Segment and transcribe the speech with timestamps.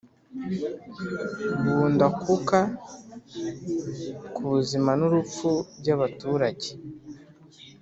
[1.69, 2.59] Gundakuka
[4.33, 6.69] ku buzima n urupfu by abaturage